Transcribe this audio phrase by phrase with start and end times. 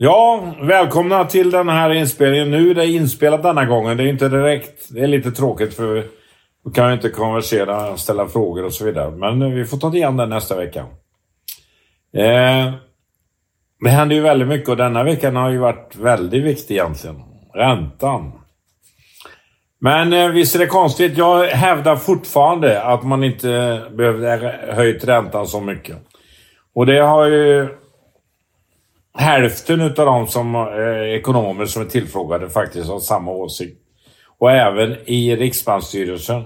[0.00, 2.50] Ja, välkomna till den här inspelningen.
[2.50, 3.96] Nu är det inspelat denna gången.
[3.96, 4.88] Det är inte direkt.
[4.90, 6.04] Det är lite tråkigt för
[6.64, 9.10] då kan vi inte konversera, ställa frågor och så vidare.
[9.10, 10.80] Men vi får ta igen det nästa vecka.
[12.16, 12.72] Eh,
[13.80, 17.22] det händer ju väldigt mycket och denna veckan har ju varit väldigt viktig egentligen.
[17.54, 18.32] Räntan.
[19.80, 21.18] Men eh, visst är det konstigt.
[21.18, 25.96] Jag hävdar fortfarande att man inte behövde höjt räntan så mycket.
[26.74, 27.68] Och det har ju
[29.14, 33.78] hälften av de som, eh, ekonomer som är tillfrågade faktiskt har samma åsikt.
[34.38, 36.42] Och även i Riksbanksstyrelsen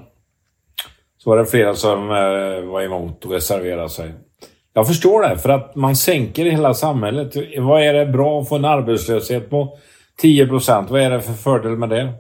[1.18, 4.12] så var det flera som eh, var emot och reserverade sig.
[4.74, 7.36] Jag förstår det, för att man sänker hela samhället.
[7.58, 9.78] Vad är det bra att få en arbetslöshet på
[10.18, 10.90] 10 procent?
[10.90, 12.12] Vad är det för fördel med det?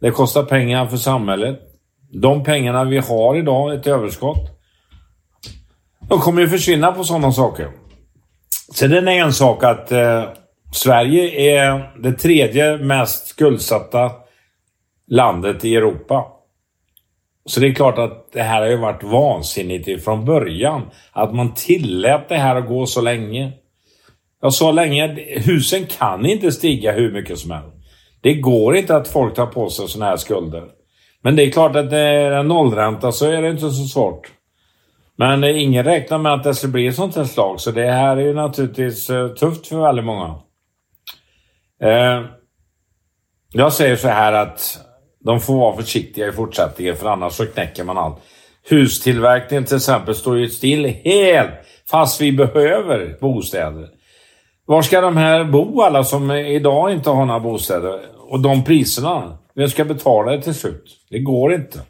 [0.00, 1.60] Det kostar pengar för samhället.
[2.12, 4.60] De pengarna vi har idag, ett överskott,
[6.08, 7.70] de kommer ju försvinna på sådana saker.
[8.74, 10.24] Sen är det en sak att eh,
[10.72, 14.10] Sverige är det tredje mest skuldsatta
[15.10, 16.24] landet i Europa.
[17.46, 20.82] Så det är klart att det här har ju varit vansinnigt från början.
[21.12, 23.52] Att man tillät det här att gå så länge.
[24.42, 25.06] Jag sa länge,
[25.46, 27.76] husen kan inte stiga hur mycket som helst.
[28.20, 30.64] Det går inte att folk tar på sig sådana här skulder.
[31.22, 34.32] Men det är klart att det är en nollränta så är det inte så svårt.
[35.16, 38.16] Men ingen räknar med att det ska bli ett sånt här slag, så det här
[38.16, 40.34] är ju naturligtvis eh, tufft för väldigt många.
[41.82, 42.22] Eh,
[43.52, 44.78] jag säger så här att
[45.24, 48.16] de får vara försiktiga i fortsättningen, för annars så knäcker man allt.
[48.70, 51.50] Hustillverkningen till exempel står ju still helt,
[51.90, 53.88] fast vi behöver bostäder.
[54.66, 58.00] Var ska de här bo, alla som idag inte har några bostäder?
[58.28, 60.84] Och de priserna, vem ska betala det till slut?
[61.10, 61.80] Det går inte.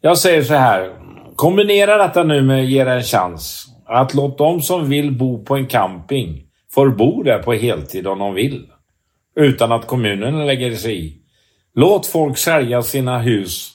[0.00, 0.92] Jag säger så här,
[1.36, 3.66] Kombinera detta nu med ge en chans.
[3.86, 6.42] Att låta de som vill bo på en camping
[6.74, 8.66] får bo där på heltid om de vill.
[9.36, 11.16] Utan att kommunen lägger sig i.
[11.74, 13.70] Låt folk sälja sina hus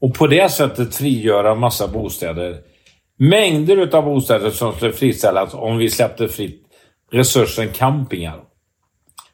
[0.00, 2.56] och på det sättet frigöra massa bostäder.
[3.18, 6.62] Mängder av bostäder som skulle friställas om vi släppte fritt
[7.12, 8.40] resursen campingar.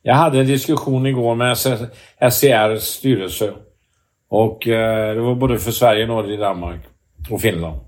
[0.02, 1.56] Jag hade en diskussion igår med
[2.32, 3.52] SCRs styrelse
[4.30, 6.80] och eh, det var både för Sverige, Norge och Danmark
[7.30, 7.80] och Finland.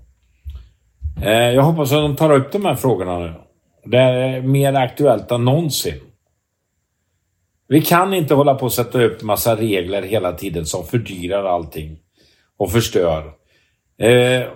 [1.23, 3.33] Eh, jag hoppas att de tar upp de här frågorna nu.
[3.85, 5.99] Det är mer aktuellt än någonsin.
[7.67, 11.97] Vi kan inte hålla på att sätta upp massa regler hela tiden som fördyrar allting
[12.57, 13.23] och förstör.
[13.97, 14.47] Eh,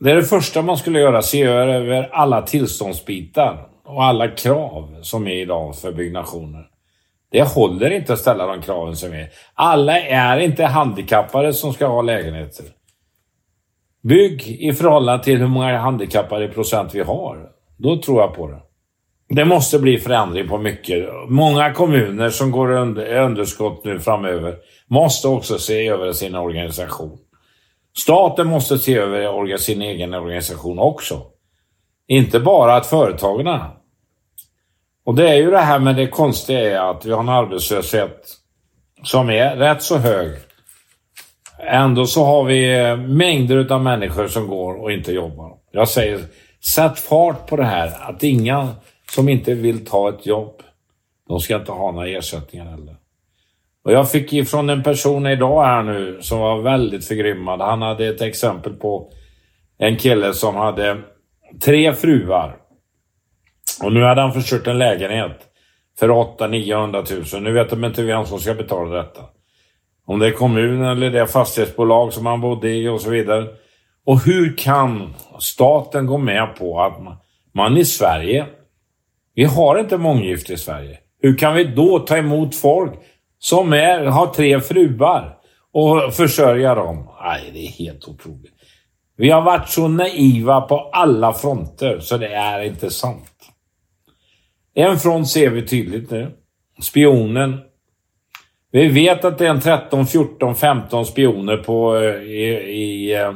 [0.00, 5.26] det är det första man skulle göra, se över alla tillståndsbitar och alla krav som
[5.26, 6.66] är idag för byggnationer.
[7.30, 9.28] Det håller inte att ställa de kraven som är.
[9.54, 12.66] Alla är inte handikappade som ska ha lägenheter.
[14.02, 17.48] Bygg i förhållande till hur många handikappade procent vi har.
[17.76, 18.62] Då tror jag på det.
[19.34, 21.08] Det måste bli förändring på mycket.
[21.28, 27.18] Många kommuner som går under, underskott nu framöver måste också se över sin organisation.
[27.98, 31.22] Staten måste se över sin egen organisation också.
[32.06, 33.60] Inte bara att företagen.
[35.04, 38.22] Och det är ju det här med det konstiga är att vi har en arbetslöshet
[39.02, 40.28] som är rätt så hög.
[41.62, 45.52] Ändå så har vi eh, mängder av människor som går och inte jobbar.
[45.70, 46.20] Jag säger,
[46.64, 48.10] sätt fart på det här.
[48.10, 48.68] Att inga
[49.10, 50.62] som inte vill ta ett jobb,
[51.28, 52.96] de ska inte ha några ersättningar heller.
[53.84, 57.60] Och jag fick ifrån en person idag här nu som var väldigt förgrymmad.
[57.60, 59.12] Han hade ett exempel på
[59.78, 60.98] en kille som hade
[61.64, 62.56] tre fruar.
[63.82, 65.38] Och nu hade han förstört en lägenhet
[65.98, 67.42] för 800-900 000.
[67.42, 69.22] Nu vet de inte vem som ska betala detta.
[70.06, 73.46] Om det är kommunen eller det fastighetsbolag som man bodde i och så vidare.
[74.06, 76.98] Och hur kan staten gå med på att
[77.54, 78.46] man i Sverige,
[79.34, 80.98] vi har inte månggifte i Sverige.
[81.22, 82.92] Hur kan vi då ta emot folk
[83.38, 85.36] som är, har tre fruar
[85.72, 87.08] och försörja dem?
[87.22, 88.52] Nej, det är helt otroligt.
[89.16, 93.32] Vi har varit så naiva på alla fronter så det är inte sant.
[94.74, 96.30] En front ser vi tydligt nu.
[96.82, 97.60] Spionen
[98.72, 103.32] vi vet att det är en 13, 14, 15 spioner på, eh, i, i, eh,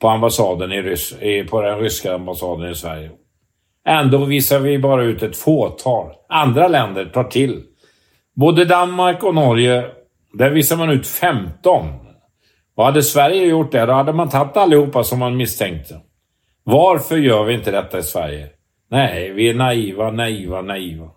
[0.00, 1.14] på ambassaden i Rys
[1.50, 3.10] på den ryska ambassaden i Sverige.
[3.86, 6.12] Ändå visar vi bara ut ett fåtal.
[6.28, 7.62] Andra länder tar till.
[8.36, 9.84] Både Danmark och Norge,
[10.32, 11.86] där visar man ut 15.
[12.74, 16.00] Och hade Sverige gjort det, då hade man tagit allihopa som man misstänkte.
[16.64, 18.46] Varför gör vi inte detta i Sverige?
[18.90, 21.10] Nej, vi är naiva, naiva, naiva.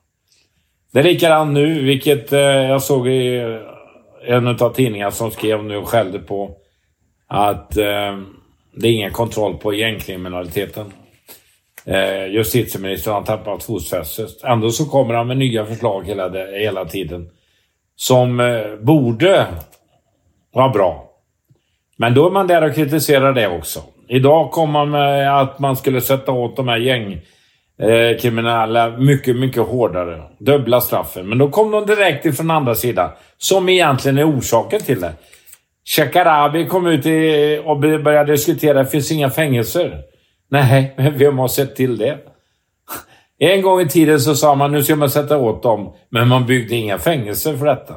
[0.94, 3.60] Det är likadant nu, vilket eh, jag såg i
[4.28, 6.58] en av tidningarna som skrev nu och skällde på
[7.28, 8.18] att eh,
[8.76, 10.94] det är ingen kontroll på gängkriminaliteten.
[11.86, 14.44] Eh, justitieministern har tappat fotfästet.
[14.44, 17.30] Ändå så kommer han med nya förslag hela, hela tiden.
[17.96, 19.48] Som eh, borde
[20.54, 21.10] vara bra.
[21.98, 23.84] Men då är man där och kritiserar det också.
[24.08, 27.22] Idag kom man med att man skulle sätta åt de här gäng
[27.80, 30.22] eh, mycket, mycket hårdare.
[30.40, 31.30] Dubbla straffen.
[31.30, 33.10] Men då kom de direkt ifrån andra sidan.
[33.38, 35.14] Som egentligen är orsaken till det.
[35.86, 40.02] Shekarabi kom ut i, och började diskutera, det finns inga fängelser.
[40.50, 42.18] Nej, men vem har sett till det?
[43.40, 46.46] En gång i tiden så sa man nu ska man sätta åt dem, men man
[46.46, 47.96] byggde inga fängelser för detta.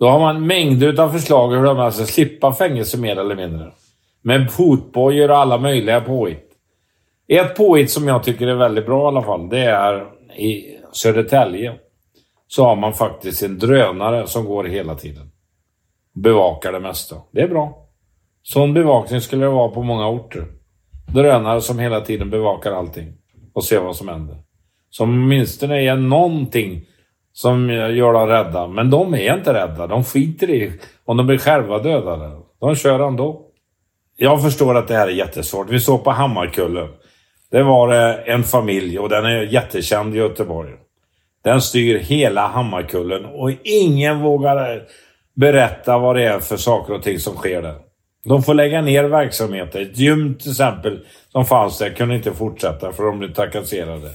[0.00, 3.70] Då har man mängder av förslag hur de ska alltså slippa fängelse mer eller mindre.
[4.22, 6.49] Med fotbojor och alla möjliga påhitt.
[7.32, 10.06] Ett påhitt som jag tycker är väldigt bra i alla fall, det är
[10.36, 11.74] i Södertälje.
[12.48, 15.30] Så har man faktiskt en drönare som går hela tiden.
[16.14, 17.16] Bevakar det mesta.
[17.32, 17.86] Det är bra.
[18.42, 20.44] Sån bevakning skulle det vara på många orter.
[21.14, 23.12] Drönare som hela tiden bevakar allting
[23.52, 24.36] och ser vad som händer.
[24.90, 26.86] Som åtminstone är någonting
[27.32, 28.66] som gör dem rädda.
[28.66, 29.86] Men de är inte rädda.
[29.86, 30.72] De skiter i
[31.04, 32.30] om de blir själva dödade.
[32.60, 33.46] De kör ändå.
[34.16, 35.70] Jag förstår att det här är jättesvårt.
[35.70, 36.88] Vi såg på Hammarkullen.
[37.50, 37.92] Det var
[38.26, 40.70] en familj och den är jättekänd i Göteborg.
[41.44, 44.82] Den styr hela Hammarkullen och ingen vågar
[45.34, 47.74] berätta vad det är för saker och ting som sker där.
[48.24, 49.80] De får lägga ner verksamheter.
[49.80, 54.10] Ett gym till exempel som fanns där kunde inte fortsätta för de blev trakasserade.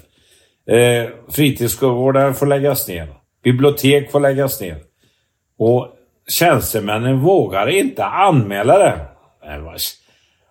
[0.68, 3.08] Eh, fritidsgårdar får läggas ner.
[3.44, 4.78] Bibliotek får läggas ner.
[5.60, 5.88] Och
[6.28, 9.00] tjänstemännen vågar inte anmäla det.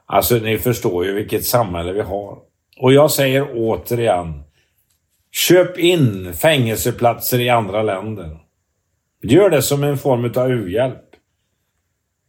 [0.07, 2.39] Alltså, ni förstår ju vilket samhälle vi har.
[2.81, 4.43] Och jag säger återigen.
[5.32, 8.38] Köp in fängelseplatser i andra länder.
[9.23, 11.05] Gör det som en form av u-hjälp.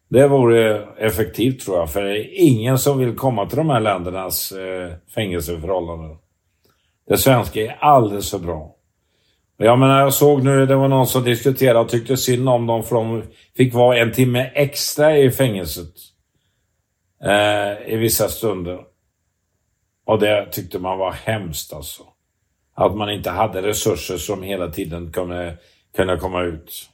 [0.10, 3.80] Det vore effektivt tror jag, för det är ingen som vill komma till de här
[3.80, 6.18] ländernas eh, fängelseförhållanden.
[7.08, 8.76] Det svenska är alldeles för bra.
[9.58, 12.84] Jag menar, jag såg nu, det var någon som diskuterade och tyckte synd om dem
[12.84, 13.24] för de
[13.58, 15.94] fick vara en timme extra i fängelset.
[17.24, 18.80] Eh, I vissa stunder.
[20.06, 22.04] Och det tyckte man var hemskt alltså.
[22.74, 25.58] Att man inte hade resurser som hela tiden kunde,
[25.96, 26.90] kunde komma ut.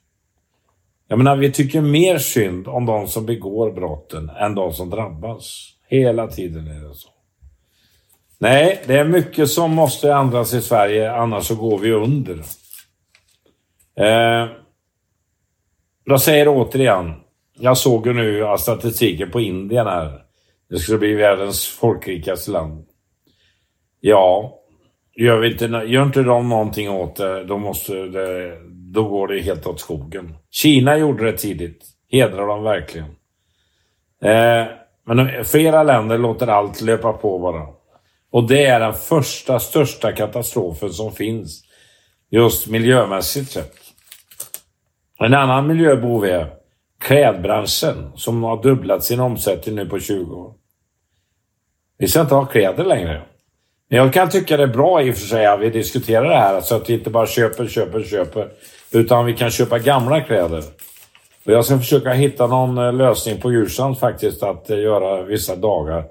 [1.07, 5.67] Jag menar, vi tycker mer synd om de som begår brotten än de som drabbas.
[5.87, 7.09] Hela tiden är det så.
[8.37, 12.43] Nej, det är mycket som måste ändras i Sverige, annars så går vi under.
[13.95, 14.49] Eh,
[16.05, 17.13] jag säger återigen,
[17.59, 20.21] jag såg ju nu statistiken på Indien här.
[20.69, 22.85] Det skulle bli världens folkrikaste land.
[24.03, 24.59] Ja,
[25.15, 28.57] gör, vi inte, gör inte de någonting åt det, då, måste det,
[28.93, 30.35] då går det helt åt skogen.
[30.51, 31.85] Kina gjorde det tidigt.
[32.11, 33.07] Hedrar dem verkligen.
[34.23, 34.65] Eh,
[35.05, 37.67] men flera länder låter allt löpa på bara.
[38.31, 41.63] Och det är den första, största katastrofen som finns.
[42.29, 43.73] Just miljömässigt sett.
[45.19, 46.47] En annan miljöbov är
[46.99, 50.53] klädbranschen som har dubblat sin omsättning nu på 20 år.
[51.97, 53.21] Vi ska inte ha kläder längre.
[53.91, 56.35] Men jag kan tycka det är bra i och för sig att vi diskuterar det
[56.35, 58.49] här så att vi inte bara köper, köper, köper.
[58.91, 60.63] Utan vi kan köpa gamla kläder.
[61.45, 65.55] Och jag ska försöka hitta någon eh, lösning på Djursand faktiskt att eh, göra vissa
[65.55, 66.03] dagar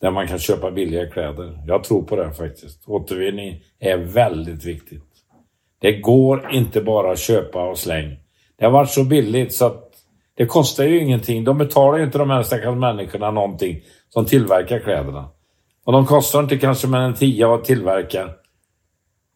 [0.00, 1.58] där man kan köpa billiga kläder.
[1.66, 2.88] Jag tror på det faktiskt.
[2.88, 5.04] Återvinning är väldigt viktigt.
[5.80, 8.16] Det går inte bara att köpa och släng.
[8.58, 9.90] Det har varit så billigt så att
[10.36, 11.44] det kostar ju ingenting.
[11.44, 15.30] De betalar ju inte de här stackars människorna någonting som tillverkar kläderna.
[15.86, 18.28] Och de kostar inte kanske mer än 10 att tillverka.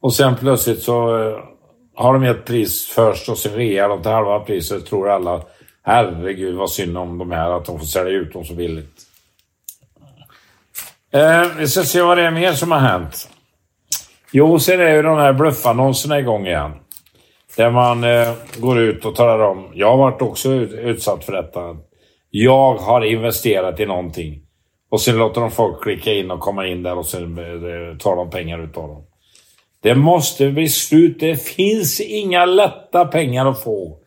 [0.00, 1.38] Och sen plötsligt så eh,
[1.94, 4.86] har de ett pris först och sen rear de till halva priset.
[4.86, 5.42] Tror alla,
[5.82, 9.02] herregud vad synd om de här att de får sälja ut dem så billigt.
[11.12, 13.28] Eh, vi ska se vad det är mer som har hänt.
[14.32, 16.72] Jo, sen är ju de här bluffannonserna igång igen.
[17.56, 21.76] Där man eh, går ut och talar om, jag har varit också utsatt för detta.
[22.30, 24.42] Jag har investerat i någonting.
[24.90, 28.16] Och sen låter de folk klicka in och komma in där och sen eh, tar
[28.16, 29.04] de pengar utav dem.
[29.82, 31.20] Det måste bli slut.
[31.20, 33.98] Det finns inga lätta pengar att få.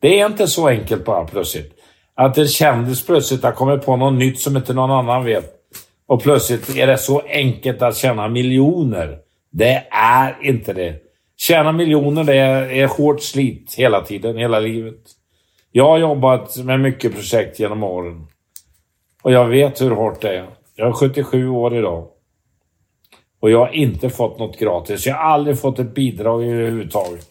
[0.00, 1.72] Det är inte så enkelt bara plötsligt.
[2.14, 5.54] Att en kändis plötsligt har kommit på något nytt som inte någon annan vet.
[6.06, 9.18] Och plötsligt är det så enkelt att tjäna miljoner.
[9.50, 10.94] Det är inte det.
[11.36, 15.00] Tjäna miljoner, det är, är hårt slit hela tiden, hela livet.
[15.72, 18.26] Jag har jobbat med mycket projekt genom åren.
[19.28, 20.46] Och jag vet hur hårt det är.
[20.74, 22.08] Jag är 77 år idag.
[23.40, 25.06] Och jag har inte fått något gratis.
[25.06, 27.28] Jag har aldrig fått ett bidrag överhuvudtaget.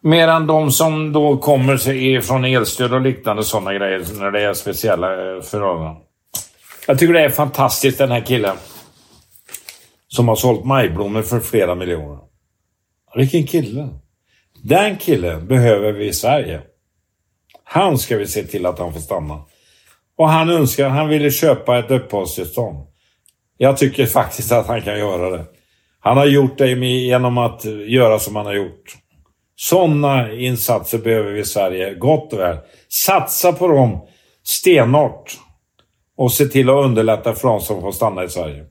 [0.00, 4.54] Medan de som då kommer sig från elstöd och liknande sådana grejer när det är
[4.54, 6.02] speciella eh, förhållanden.
[6.86, 8.56] Jag tycker det är fantastiskt den här killen.
[10.08, 12.18] som har sålt majblommor för flera miljoner.
[13.14, 13.88] Vilken kille!
[14.62, 16.60] Den killen behöver vi i Sverige.
[17.64, 19.44] Han ska vi se till att han får stanna.
[20.18, 22.86] Och han önskar, han ville köpa ett uppehållstillstånd.
[23.56, 25.44] Jag tycker faktiskt att han kan göra det.
[26.00, 28.96] Han har gjort det genom att göra som han har gjort.
[29.56, 32.56] Sådana insatser behöver vi i Sverige, gott och väl.
[32.88, 34.06] Satsa på dem
[34.44, 35.38] stenhårt
[36.16, 38.64] och se till att underlätta för de som får stanna i Sverige.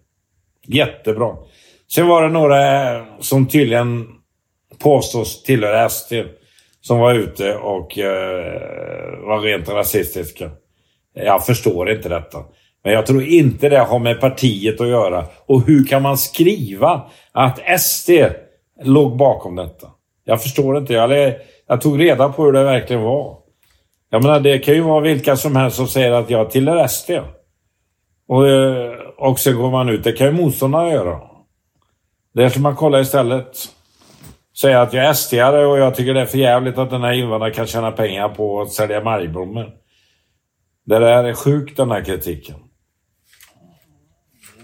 [0.67, 1.35] Jättebra.
[1.91, 4.07] Sen var det några eh, som tydligen
[4.79, 6.13] påstås tillhöra SD
[6.81, 10.51] som var ute och eh, var rent rasistiska.
[11.25, 12.37] Jag förstår inte detta.
[12.83, 15.25] Men jag tror inte det har med partiet att göra.
[15.45, 18.09] Och hur kan man skriva att SD
[18.83, 19.87] låg bakom detta?
[20.25, 20.93] Jag förstår inte.
[20.93, 21.33] Jag,
[21.67, 23.37] jag tog reda på hur det verkligen var.
[24.09, 27.11] Jag menar, det kan ju vara vilka som helst som säger att jag tillhör SD.
[28.27, 30.03] Och, eh, och så går man ut.
[30.03, 31.19] Det kan ju motståndarna göra.
[32.33, 33.57] Det ska man kolla istället.
[34.61, 37.13] Säga att jag är sd och jag tycker det är för jävligt att den här
[37.13, 39.73] invandraren kan tjäna pengar på att sälja majblommor.
[40.87, 42.55] Det där är sjukt den här kritiken.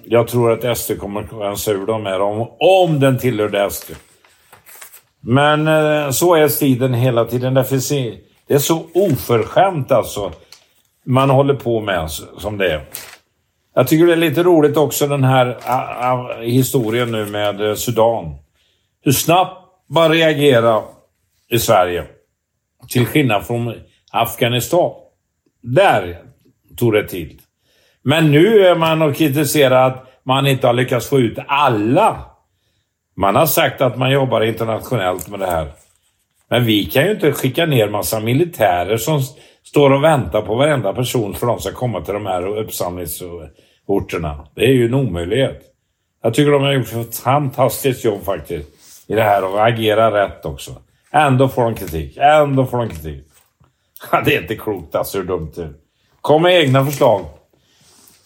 [0.05, 3.91] Jag tror att SD kommer att rensa ur dem här om, om den tillhörde SD.
[5.19, 7.53] Men eh, så är striden hela tiden.
[7.53, 7.79] Därför
[8.47, 10.31] det är så oförskämt alltså.
[11.05, 12.85] Man håller på med alltså, som det är.
[13.75, 17.75] Jag tycker det är lite roligt också den här a, a, historien nu med eh,
[17.75, 18.35] Sudan.
[19.01, 19.57] Hur snabbt
[19.89, 20.83] man reagerar
[21.49, 22.05] i Sverige.
[22.89, 23.73] Till skillnad från
[24.11, 25.02] Afghanistan.
[25.63, 26.17] Där
[26.77, 27.39] tog det tid.
[28.01, 32.25] Men nu är man och kritiserar att man inte har lyckats få ut alla.
[33.15, 35.71] Man har sagt att man jobbar internationellt med det här.
[36.49, 39.21] Men vi kan ju inte skicka ner massa militärer som
[39.63, 44.47] står och väntar på varenda person för att de ska komma till de här uppsamlingsorterna.
[44.55, 45.61] Det är ju en omöjlighet.
[46.23, 48.69] Jag tycker de har gjort ett fantastiskt jobb faktiskt
[49.09, 50.71] i det här och agerar rätt också.
[51.11, 52.17] Ändå får de kritik.
[52.17, 53.27] Ändå får de kritik.
[54.11, 55.73] Det är inte klokt alltså hur dumt det är.
[56.21, 57.25] Kom med egna förslag.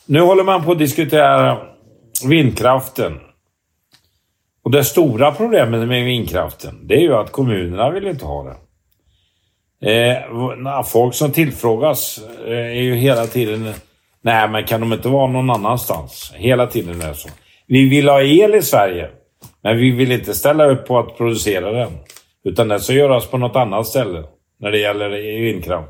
[0.06, 1.58] Nu håller man på att diskutera
[2.26, 3.20] vindkraften.
[4.64, 8.56] Och det stora problemet med vindkraften, det är ju att kommunerna vill inte ha det.
[9.82, 13.74] Eh, folk som tillfrågas eh, är ju hela tiden,
[14.22, 16.34] nej men kan de inte vara någon annanstans?
[16.36, 17.30] Hela tiden är det så.
[17.68, 19.10] Vi vill ha el i Sverige,
[19.64, 21.92] men vi vill inte ställa upp på att producera den.
[22.44, 24.24] Utan det ska göras på något annat ställe
[24.60, 25.10] när det gäller
[25.42, 25.90] vindkraft.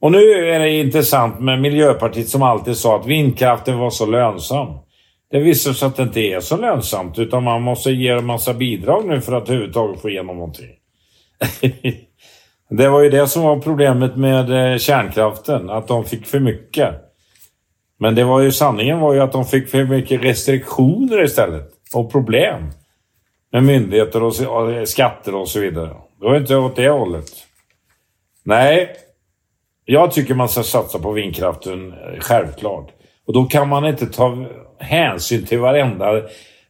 [0.00, 4.68] Och nu är det intressant med Miljöpartiet som alltid sa att vindkraften var så lönsam.
[5.30, 8.54] Det visar sig att det inte är så lönsamt utan man måste ge en massa
[8.54, 10.70] bidrag nu för att överhuvudtaget få igenom någonting.
[12.70, 16.94] det var ju det som var problemet med eh, kärnkraften, att de fick för mycket.
[17.98, 22.12] Men det var ju sanningen var ju att de fick för mycket restriktioner istället och
[22.12, 22.70] problem
[23.52, 25.88] med myndigheter och eh, skatter och så vidare.
[26.20, 27.45] Det var inte åt det hållet.
[28.46, 28.88] Nej,
[29.84, 32.92] jag tycker man ska satsa på vindkraften, eh, självklart.
[33.26, 34.46] Och då kan man inte ta
[34.78, 36.22] hänsyn till varenda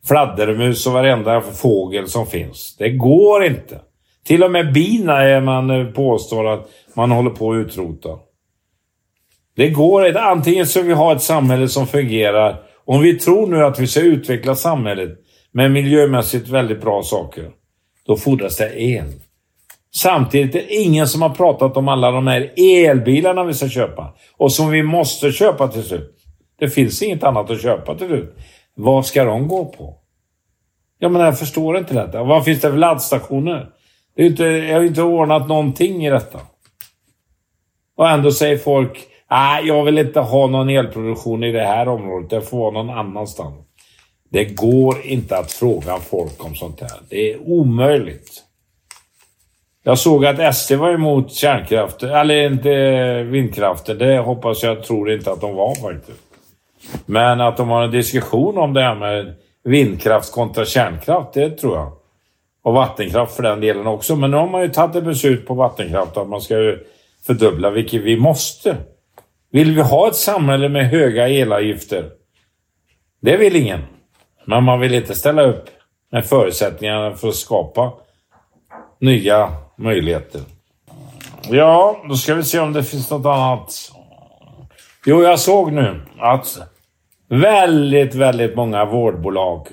[0.06, 2.76] fladdermus och varenda fågel som finns.
[2.78, 3.80] Det går inte.
[4.26, 8.18] Till och med bina är man eh, påstår att man håller på att utrota.
[9.56, 10.20] Det går inte.
[10.20, 12.62] Antingen så vi ha ett samhälle som fungerar.
[12.84, 15.10] Om vi tror nu att vi ska utveckla samhället
[15.52, 17.50] med miljömässigt väldigt bra saker.
[18.06, 19.12] Då fordras det el.
[19.96, 24.14] Samtidigt är det ingen som har pratat om alla de här elbilarna vi ska köpa.
[24.36, 26.16] Och som vi måste köpa till slut.
[26.58, 28.36] Det finns inget annat att köpa till slut.
[28.74, 29.94] Vad ska de gå på?
[30.98, 32.24] Jag menar, jag förstår inte detta.
[32.24, 33.68] Vad finns det för laddstationer?
[34.16, 36.40] Det är inte, jag har inte ordnat någonting i detta.
[37.96, 42.30] Och ändå säger folk, nej, jag vill inte ha någon elproduktion i det här området.
[42.30, 43.54] Det får vara någon annanstans.
[44.30, 47.00] Det går inte att fråga folk om sånt här.
[47.08, 48.45] Det är omöjligt.
[49.88, 53.98] Jag såg att SD var emot kärnkraften, eller inte vindkraften.
[53.98, 56.20] Det hoppas jag, tror inte att de var faktiskt.
[57.06, 61.76] Men att de har en diskussion om det här med vindkraft kontra kärnkraft, det tror
[61.76, 61.92] jag.
[62.62, 64.16] Och vattenkraft för den delen också.
[64.16, 66.76] Men nu har man ju tagit ett beslut på vattenkraft att man ska
[67.26, 68.76] fördubbla, vilket vi måste.
[69.52, 72.04] Vill vi ha ett samhälle med höga elavgifter?
[73.20, 73.80] Det vill ingen.
[74.44, 75.64] Men man vill inte ställa upp
[76.12, 77.92] med förutsättningarna för att skapa
[78.98, 80.40] nya möjligheter.
[81.50, 83.92] Ja, då ska vi se om det finns något annat.
[85.06, 86.58] Jo, jag såg nu att
[87.28, 89.68] väldigt, väldigt många vårdbolag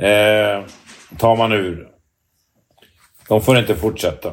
[0.00, 0.64] eh,
[1.18, 1.88] tar man ur.
[3.28, 4.32] De får inte fortsätta.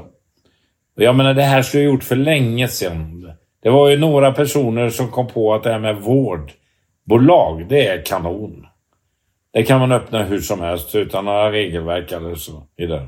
[0.96, 3.34] Jag menar, det här skulle ha gjort för länge sedan.
[3.64, 8.06] Det var ju några personer som kom på att det här med vårdbolag, det är
[8.06, 8.68] kanon.
[9.54, 13.08] Det kan man öppna hur som helst utan några regelverk eller så vidare.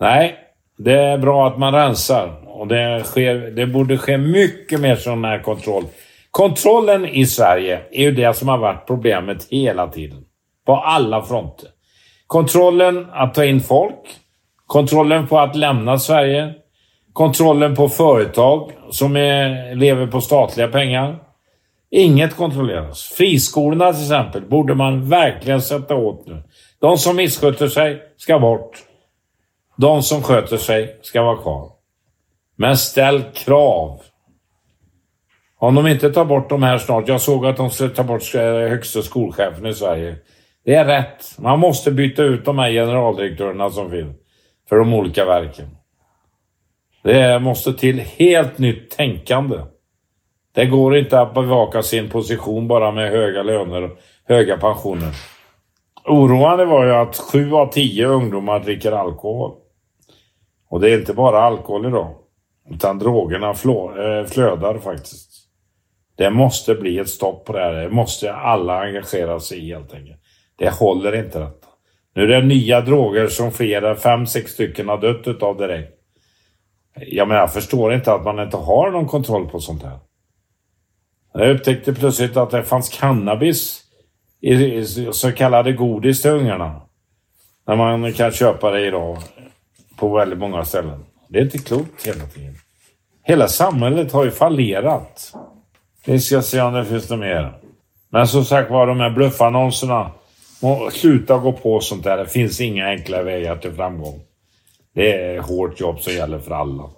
[0.00, 0.36] Nej,
[0.78, 5.24] det är bra att man rensar och det, sker, det borde ske mycket mer sån
[5.24, 5.84] här kontroll.
[6.30, 10.24] Kontrollen i Sverige är ju det som har varit problemet hela tiden.
[10.66, 11.68] På alla fronter.
[12.26, 14.16] Kontrollen att ta in folk.
[14.66, 16.54] Kontrollen på att lämna Sverige.
[17.12, 21.18] Kontrollen på företag som är, lever på statliga pengar.
[21.90, 23.02] Inget kontrolleras.
[23.02, 26.42] Friskolorna till exempel borde man verkligen sätta åt nu.
[26.80, 28.87] De som missköter sig ska bort.
[29.80, 31.70] De som sköter sig ska vara kvar.
[32.56, 34.00] Men ställ krav.
[35.58, 37.08] Om de inte tar bort de här snart.
[37.08, 40.16] Jag såg att de skulle ta bort eh, högsta skolchefen i Sverige.
[40.64, 41.38] Det är rätt.
[41.38, 44.16] Man måste byta ut de här generaldirektörerna som finns
[44.68, 45.68] för de olika verken.
[47.02, 49.58] Det måste till helt nytt tänkande.
[50.54, 55.12] Det går inte att bevaka sin position bara med höga löner och höga pensioner.
[56.04, 59.57] Oroande var ju att sju av tio ungdomar dricker alkohol.
[60.68, 62.14] Och det är inte bara alkohol idag.
[62.70, 65.30] Utan drogerna eh, flödar faktiskt.
[66.16, 67.72] Det måste bli ett stopp på det här.
[67.72, 70.20] Det måste alla engagera sig i helt enkelt.
[70.58, 71.66] Det håller inte detta.
[72.14, 75.92] Nu är det nya droger som flera, fem, sex stycken har dött utav direkt.
[76.96, 79.98] Jag menar, jag förstår inte att man inte har någon kontroll på sånt här.
[81.32, 83.82] Jag upptäckte plötsligt att det fanns cannabis
[84.40, 86.80] i så kallade godis till ungarna.
[87.66, 89.18] När man kan köpa det idag
[89.98, 91.04] på väldigt många ställen.
[91.28, 92.54] Det är inte klokt hela tiden.
[93.22, 95.32] Hela samhället har ju fallerat.
[96.06, 97.58] Vi ska se om det finns något mer.
[98.10, 100.10] Men som sagt var, de här bluffannonserna.
[100.92, 102.16] Sluta gå på sånt där.
[102.16, 104.20] Det finns inga enkla vägar till framgång.
[104.94, 106.90] Det är hårt jobb som gäller för alla.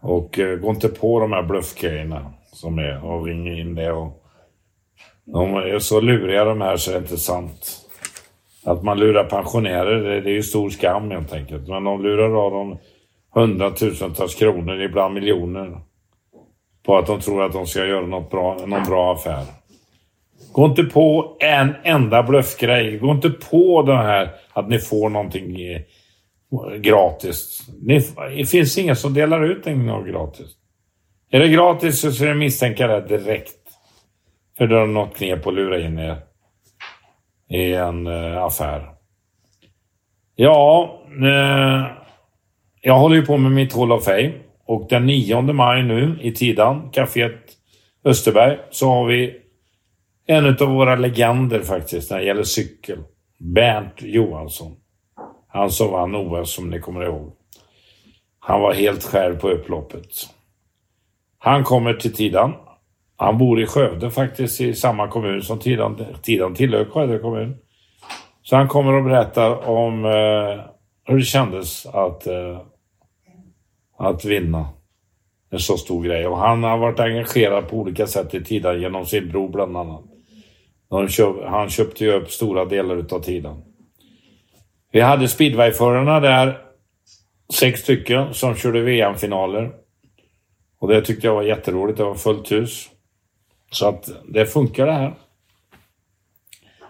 [0.00, 3.92] Och eh, gå inte på de här bluffgrejerna som är och ring in det.
[3.92, 4.16] Och,
[5.24, 7.79] de är så luriga de här så är det inte sant.
[8.64, 11.68] Att man lurar pensionärer, det, är ju stor skam helt enkelt.
[11.68, 12.78] Men de lurar av dem
[13.34, 15.80] hundratusentals kronor, ibland miljoner.
[16.86, 19.44] På att de tror att de ska göra något bra, någon bra affär.
[20.52, 22.98] Gå inte på en enda bluffgrej.
[22.98, 25.56] Gå inte på det här att ni får någonting
[26.78, 27.66] gratis.
[28.36, 30.46] det finns ingen som delar ut något gratis.
[31.30, 33.56] Är det gratis så ska ni misstänka det direkt.
[34.58, 36.16] För då har något knep på att lura in er
[37.50, 38.88] i en eh, affär.
[40.36, 41.86] Ja, eh,
[42.80, 44.32] jag håller ju på med mitt Hall of Fame.
[44.64, 47.38] Och den 9 maj nu i Tidan, kaféet
[48.04, 49.36] Österberg, så har vi
[50.26, 52.98] en av våra legender faktiskt när det gäller cykel.
[53.38, 54.76] Bernt Johansson.
[55.48, 57.32] Han som vann OS som ni kommer ihåg.
[58.40, 60.06] Han var helt själv på upploppet.
[61.38, 62.54] Han kommer till Tidan.
[63.20, 67.56] Han bor i Skövde faktiskt, i samma kommun som Tidan, Tidan tillhör Skövde kommun.
[68.42, 70.64] Så han kommer och berättar om eh,
[71.04, 72.60] hur det kändes att, eh,
[73.98, 74.68] att vinna
[75.50, 76.26] en så stor grej.
[76.26, 80.04] Och han har varit engagerad på olika sätt i Tidan genom sin bror bland annat.
[81.46, 83.62] Han köpte ju upp stora delar utav Tidan.
[84.92, 86.58] Vi hade speedwayförarna där,
[87.52, 89.72] sex stycken, som körde VM-finaler.
[90.78, 91.98] Och det tyckte jag var jätteroligt.
[91.98, 92.90] Det var fullt hus.
[93.70, 95.14] Så att det funkar det här.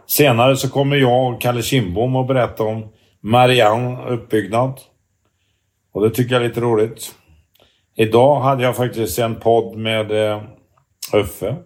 [0.06, 2.88] Senare så kommer jag och Kalle Kindbom att berätta om
[3.20, 4.80] Marianne uppbyggnad.
[5.92, 7.14] Och det tycker jag är lite roligt.
[7.96, 10.42] Idag hade jag faktiskt en podd med eh,
[11.12, 11.56] Uffe.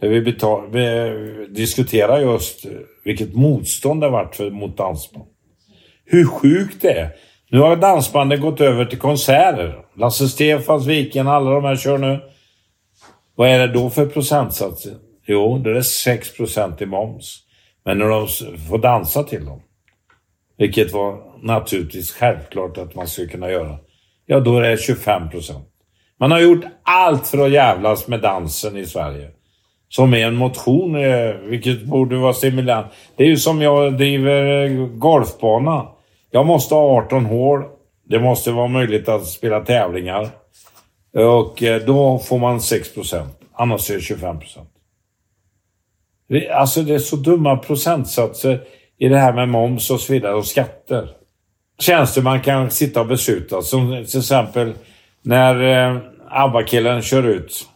[0.00, 2.66] Där vi, betal, vi eh, diskuterar just
[3.04, 5.26] vilket motstånd det varit för, mot dansband.
[6.04, 7.10] Hur sjukt det är.
[7.50, 9.84] Nu har dansbanden gått över till konserter.
[9.96, 12.20] Lasse Stefans, Viken, alla de här kör nu.
[13.38, 14.92] Vad är det då för procentsatser?
[15.26, 16.28] Jo, det är 6
[16.80, 17.38] i moms.
[17.84, 18.28] Men när de
[18.68, 19.62] får dansa till dem,
[20.56, 23.76] vilket var naturligtvis självklart att man skulle kunna göra,
[24.26, 25.64] ja då är det 25 procent.
[26.20, 29.30] Man har gjort allt för att jävlas med dansen i Sverige.
[29.88, 32.88] Som är en motion, eh, vilket borde vara stimulerande.
[33.16, 35.86] Det är ju som jag driver eh, golfbana.
[36.30, 37.64] Jag måste ha 18 hål.
[38.08, 40.28] Det måste vara möjligt att spela tävlingar.
[41.14, 43.40] Och eh, då får man 6 procent.
[43.52, 44.70] Annars är det 25 procent.
[46.52, 48.60] Alltså det är så dumma procentsatser
[48.98, 51.10] i det här med moms och så vidare och skatter.
[51.78, 53.62] Tjänster man kan sitta och besluta.
[53.62, 54.72] Som till exempel
[55.22, 57.68] när eh, ABBA-killen kör ut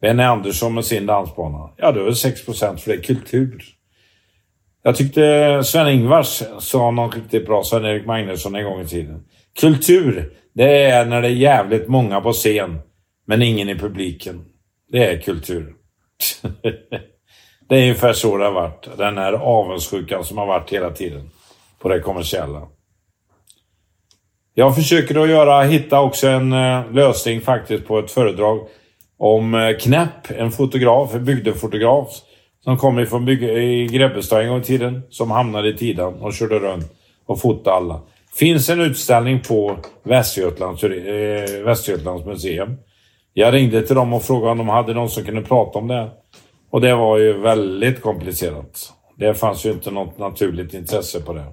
[0.00, 1.70] Benny Andersson med sin dansbana.
[1.76, 3.64] Ja, det är väl 6 procent för det är kultur.
[4.82, 5.20] Jag tyckte
[5.64, 9.24] Sven-Ingvars sa något riktigt bra, Sven-Erik Magnusson, en gång i tiden.
[9.60, 12.78] Kultur, det är när det är jävligt många på scen,
[13.26, 14.44] men ingen i publiken.
[14.92, 15.74] Det är kultur.
[17.68, 18.88] Det är ungefär så det har varit.
[18.96, 21.30] Den här avundsjukan som har varit hela tiden
[21.78, 22.62] på det kommersiella.
[24.54, 28.68] Jag försöker att göra, hitta också en eh, lösning faktiskt på ett föredrag
[29.18, 32.08] om eh, Knäpp, en fotograf, en bygdefotograf
[32.64, 36.58] som kom ifrån i Grebbestad en gång i tiden, som hamnade i Tidan och körde
[36.58, 36.92] runt
[37.26, 38.00] och fotade alla.
[38.38, 42.76] Finns en utställning på Västergötlands, eh, Västergötlands museum.
[43.32, 46.10] Jag ringde till dem och frågade om de hade någon som kunde prata om det.
[46.70, 48.92] Och det var ju väldigt komplicerat.
[49.18, 51.44] Det fanns ju inte något naturligt intresse på det.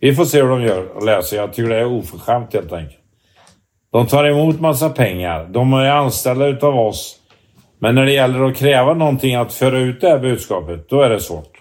[0.00, 1.36] Vi får se hur de gör och läser.
[1.36, 3.00] Jag tycker det är oförskämt helt enkelt.
[3.92, 5.48] De tar emot massa pengar.
[5.48, 7.16] De är anställda utav oss.
[7.78, 11.10] Men när det gäller att kräva någonting att föra ut det här budskapet, då är
[11.10, 11.52] det svårt.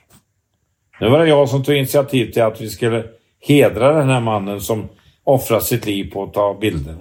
[1.02, 3.04] Nu var det jag som tog initiativ till att vi skulle
[3.40, 4.90] hedra den här mannen som
[5.24, 6.96] offrar sitt liv på att ta bilder.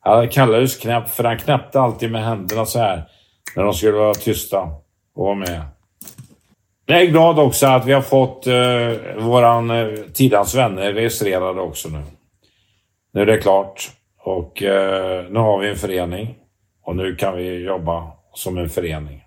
[0.00, 3.08] Han kallades knäpp för han knäppte alltid med händerna så här
[3.56, 4.60] när de skulle vara tysta
[5.14, 5.62] och vara med.
[6.86, 11.88] Jag är glad också att vi har fått eh, våran eh, Tidans vänner registrerade också
[11.88, 12.02] nu.
[13.12, 16.34] Nu är det klart och eh, nu har vi en förening
[16.82, 19.22] och nu kan vi jobba som en förening.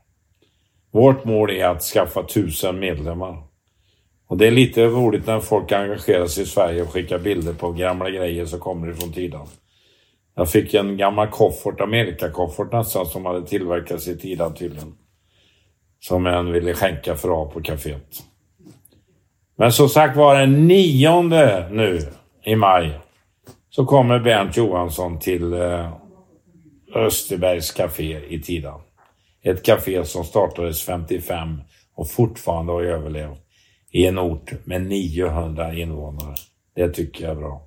[0.91, 3.48] Vårt mål är att skaffa tusen medlemmar.
[4.29, 7.71] Och det är lite roligt när folk engagerar sig i Sverige och skickar bilder på
[7.71, 9.47] gamla grejer som kommer ifrån Tidan.
[10.35, 14.93] Jag fick en gammal koffert, Amerikakoffert nästan, som hade tillverkats i Tidan tydligen.
[15.99, 18.23] Som en ville skänka för att ha på kaféet.
[19.57, 21.99] Men som sagt var den nionde nu
[22.43, 22.99] i maj
[23.69, 25.93] så kommer Bernt Johansson till eh,
[26.95, 28.81] Österbergs Café i Tidan.
[29.43, 31.61] Ett café som startades 55
[31.95, 33.48] och fortfarande har överlevt
[33.91, 36.35] i en ort med 900 invånare.
[36.75, 37.61] Det tycker jag är bra.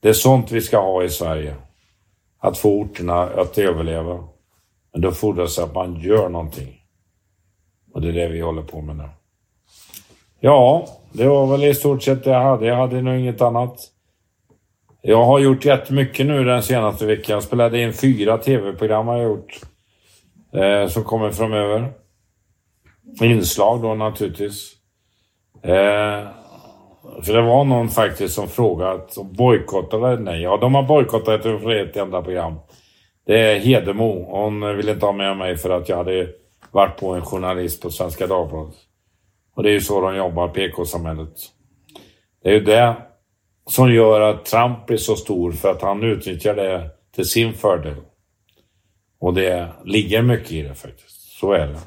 [0.00, 1.54] Det är sånt vi ska ha i Sverige.
[2.38, 4.28] Att få orterna att överleva.
[4.92, 6.80] Men då fordras det att man gör någonting.
[7.92, 9.08] Och det är det vi håller på med nu.
[10.40, 12.66] Ja, det var väl i stort sett det jag hade.
[12.66, 13.78] Jag hade nog inget annat.
[15.02, 17.34] Jag har gjort jättemycket nu den senaste veckan.
[17.34, 19.60] Jag spelade in fyra tv-program har jag gjort.
[20.52, 21.92] Eh, som kommer framöver.
[23.22, 24.83] Inslag då naturligtvis.
[25.64, 26.28] Eh,
[27.22, 30.42] för det var någon faktiskt som frågade och bojkottade nej.
[30.42, 32.54] Ja, de har bojkottat för ett enda program.
[33.26, 34.24] Det är Hedemo.
[34.30, 36.28] Hon ville inte ha med mig för att jag hade
[36.70, 38.74] varit på en journalist på Svenska Dagbladet.
[39.54, 41.34] Och det är ju så de jobbar, PK-samhället.
[42.42, 42.96] Det är ju det
[43.66, 47.96] som gör att Trump är så stor för att han utnyttjar det till sin fördel.
[49.20, 51.38] Och det ligger mycket i det faktiskt.
[51.40, 51.78] Så är det.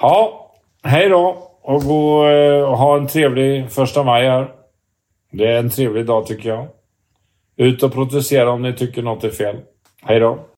[0.00, 0.50] Ja,
[0.82, 4.48] hej då och gå eh, och ha en trevlig första maj här.
[5.32, 6.66] Det är en trevlig dag tycker jag.
[7.56, 9.56] Ut och protestera om ni tycker något är fel.
[10.02, 10.46] Hej då!